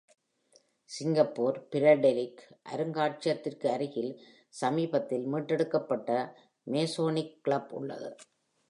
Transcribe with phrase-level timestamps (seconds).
[0.89, 4.11] Singapore philatelic அருங்காட்சியகத்திற்கு அருகில்,
[4.49, 6.09] சமீபத்தில் மீட்டெடுக்கப்பட்ட
[6.67, 8.15] மேசோனிக் கிளப் உள்ளது.